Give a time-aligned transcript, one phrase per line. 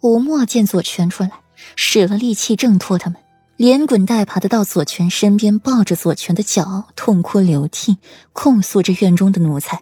[0.00, 1.30] 吴墨见左权出来，
[1.74, 3.18] 使了力气挣脱他们，
[3.56, 7.96] 连滚带爬的到左权身边，抱着左权的脚，痛哭流涕，
[8.32, 9.80] 控诉着院中的奴才。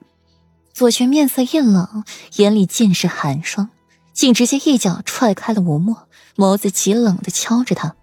[0.73, 2.05] 左权面色一冷，
[2.37, 3.69] 眼里尽是寒霜，
[4.13, 7.95] 竟直接一脚踹开了吴墨，眸子极冷的敲着他：“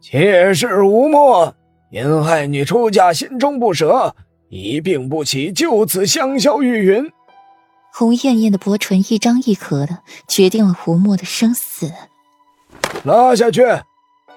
[0.00, 1.54] 妾是吴墨，
[1.90, 4.14] 因害你出嫁，心中不舍，
[4.48, 7.10] 一病不起，就此香消玉殒。”
[7.98, 11.92] 红艳艳的薄唇一张一合的，决定了胡墨的生死。
[13.02, 13.62] 拉下去，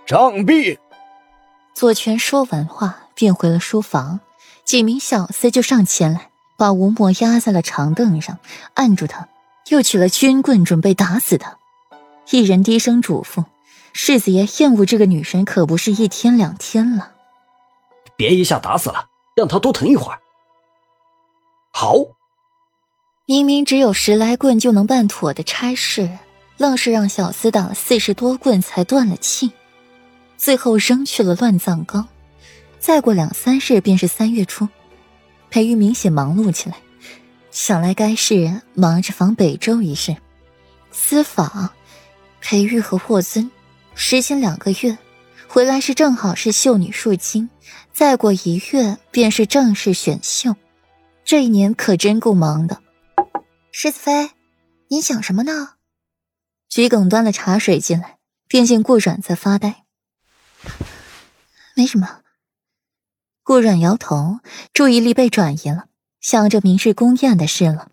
[0.07, 0.79] 杖毙！
[1.75, 4.19] 左权说完话，便回了书房，
[4.65, 6.31] 几名小厮就上前来。
[6.57, 8.39] 把吴墨压在了长凳上，
[8.73, 9.29] 按住他，
[9.67, 11.59] 又取了军棍准备打死他。
[12.31, 13.45] 一人低声嘱咐
[13.93, 17.11] ：“世子爷厌恶这个女人，可不是一天两天了。
[18.15, 20.19] 别一下打死了，让她多疼一会儿。”
[21.71, 21.93] 好。
[23.31, 26.09] 明明只有十来棍就能办妥的差事，
[26.57, 29.53] 愣是让小厮打了四十多棍才断了气，
[30.37, 32.09] 最后扔去了乱葬岗。
[32.77, 34.67] 再过两三日，便是三月初。
[35.49, 36.75] 裴玉明显忙碌起来，
[37.51, 40.13] 想来该是忙着访北周一事。
[40.91, 41.69] 私访，
[42.41, 43.49] 裴玉和霍尊，
[43.95, 44.97] 时间两个月，
[45.47, 47.49] 回来时正好是秀女入京，
[47.93, 50.53] 再过一月便是正式选秀。
[51.23, 52.77] 这一年可真够忙的。
[53.73, 54.31] 世子妃，
[54.89, 55.75] 您想什么呢？
[56.69, 58.17] 桔梗端了茶水进来，
[58.49, 59.85] 便见顾阮在发呆。
[61.75, 62.19] 没什么。
[63.43, 64.39] 顾阮摇头，
[64.73, 65.85] 注意力被转移了，
[66.19, 67.89] 想着明日宫宴的事了。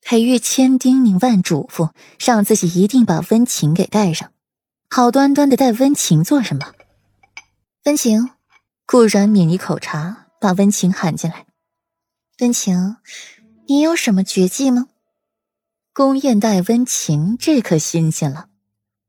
[0.00, 4.32] 裴玉千叮咛万嘱咐，让自己一定把温情给带上。
[4.90, 6.72] 好端端的带温情做什么？
[7.84, 8.30] 温情，
[8.84, 11.46] 顾阮抿一口茶，把温情喊进来。
[12.40, 12.96] 温情，
[13.68, 14.88] 你有什么绝技吗？
[15.96, 18.50] 宫宴待温情，这可新鲜了。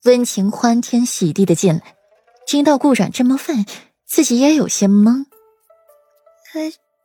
[0.06, 1.98] 温情欢天喜地的进来，
[2.46, 3.66] 听到顾阮这么问，
[4.06, 5.26] 自己也有些懵。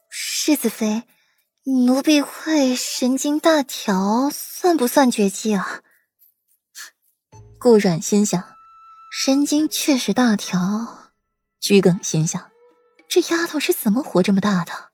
[0.08, 1.02] 世子妃，
[1.64, 5.80] 奴婢会神经大条，算不算绝技啊？
[7.58, 8.40] 顾阮心想，
[9.10, 11.10] 神经确实大条。
[11.58, 12.52] 桔梗心想，
[13.08, 14.92] 这丫头是怎么活这么大的？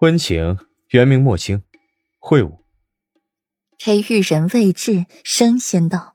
[0.00, 1.62] 温情原名莫青，
[2.18, 2.63] 会武。
[3.84, 6.14] 裴玉人未至，声先到。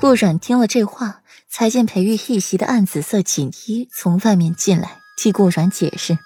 [0.00, 5.02] 顾阮听了这话，才见裴玉一袭的暗紫色锦衣从外面进来。
[5.18, 6.16] 替顾阮解释，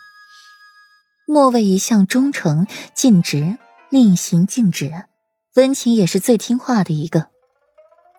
[1.26, 3.58] 莫卫一向忠诚尽职，
[3.90, 4.92] 令行禁止。
[5.56, 7.26] 温情也是最听话的一个。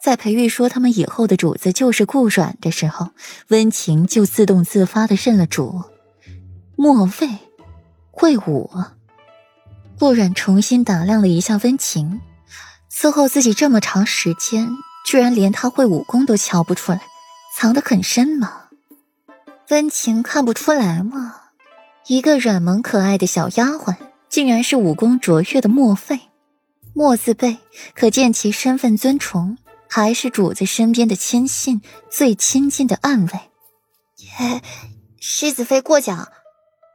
[0.03, 3.11] 在裴玉说他们以后的主子就是顾阮的时候，
[3.47, 5.81] 温情就自动自发的认了主。
[6.75, 7.39] 莫卫
[8.11, 8.69] 会武，
[9.97, 12.19] 顾阮重新打量了一下温情，
[12.91, 14.69] 伺候自己这么长时间，
[15.05, 17.01] 居然连他会武功都瞧不出来，
[17.57, 18.63] 藏得很深吗？
[19.69, 21.35] 温情看不出来吗？
[22.07, 23.95] 一个软萌可爱的小丫鬟，
[24.29, 26.19] 竟然是武功卓越的莫妃。
[26.93, 27.57] 莫字辈，
[27.93, 29.57] 可见其身份尊崇，
[29.89, 31.81] 还是主子身边的亲信，
[32.11, 33.31] 最亲近的暗卫。
[34.17, 34.61] 耶，
[35.19, 36.27] 世子妃过奖。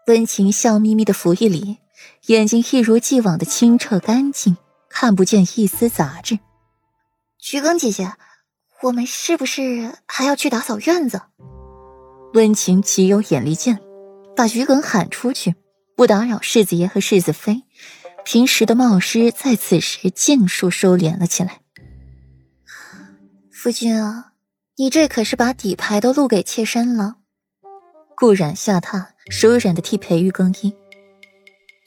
[0.07, 1.79] 温情笑眯眯的拂一礼，
[2.27, 4.57] 眼睛一如既往的清澈干净，
[4.89, 6.39] 看不见一丝杂质。
[7.39, 8.13] 菊梗姐姐，
[8.83, 11.23] 我们是不是还要去打扫院子？
[12.35, 13.81] 温情极有眼力见，
[14.37, 15.55] 把桔梗喊出去，
[15.97, 17.63] 不打扰世子爷和世子妃。
[18.23, 21.61] 平时的冒失在此时尽数收敛了起来。
[23.51, 24.33] 夫君啊，
[24.77, 27.17] 你这可是把底牌都露给妾身了。
[28.15, 30.75] 顾染下榻，熟稔的替裴玉更衣。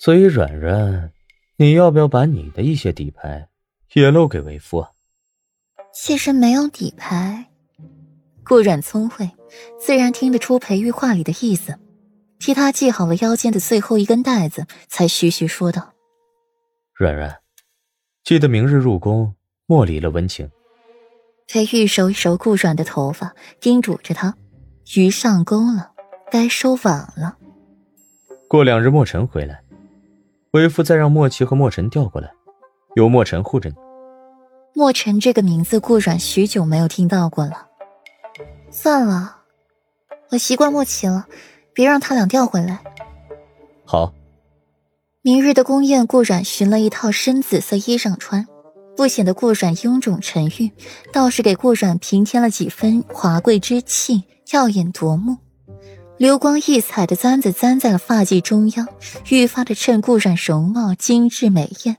[0.03, 1.14] 所以软软，
[1.56, 3.47] 你要不要把你的一些底牌
[3.94, 4.90] 也露给为夫啊？
[5.94, 7.46] 妾身没有底牌。
[8.44, 9.31] 顾软聪慧，
[9.80, 11.80] 自然听得出裴玉话里的意思，
[12.38, 15.94] 替他系好了腰间的最后一根带子，才徐徐说道
[16.94, 17.38] ：“软软，
[18.25, 19.34] 记得明日入宫
[19.68, 20.52] 莫离了温情。”
[21.48, 24.36] 裴玉揉一揉顾软的头发，叮嘱着他
[24.98, 25.94] ：“鱼上钩了，
[26.30, 27.38] 该收网了。
[28.50, 29.62] 过两日墨尘回来，
[30.54, 32.32] 为夫再让莫奇和莫尘调过来，
[32.96, 33.76] 由莫尘护着你。”
[34.76, 37.68] 莫尘这个名字，顾阮许久没有听到过了。
[38.70, 39.38] 算了，
[40.30, 41.26] 我习惯莫奇了，
[41.74, 42.80] 别让他俩调回来。
[43.84, 44.14] 好。
[45.24, 48.46] 明日的宫宴，顾阮寻了一套深紫色衣裳穿，
[48.96, 50.70] 不显得顾阮臃肿沉郁，
[51.14, 55.38] 倒是给顾阮平添了几分华贵之气，耀眼夺目。
[56.18, 58.88] 流光溢彩的簪子簪在了发髻中央，
[59.30, 61.98] 愈发的衬顾阮容貌精致美艳。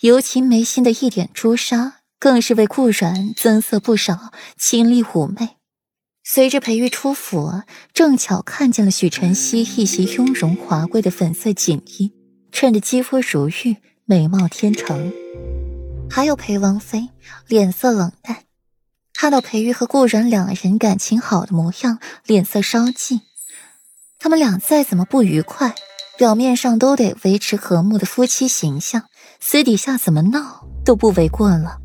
[0.00, 5.56] 尤其眉心的一点朱砂，更是为顾阮增色不少，清丽妩媚。
[6.22, 7.62] 随着裴玉出府，
[7.94, 12.12] 正巧看见了许晨曦一袭雍容华贵的粉色锦衣，
[12.52, 15.12] 衬得肌肤如玉，美貌天成。
[16.10, 17.08] 还有裴王妃，
[17.48, 18.44] 脸色冷淡，
[19.14, 23.20] 看到裴玉和顾阮两人感情好的模样，脸色稍霁。
[24.24, 25.74] 他们俩再怎么不愉快，
[26.16, 29.02] 表面上都得维持和睦的夫妻形象，
[29.38, 31.76] 私底下怎么闹都不为过了。